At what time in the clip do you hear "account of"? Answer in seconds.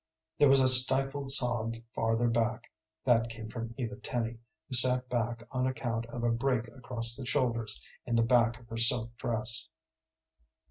5.67-6.23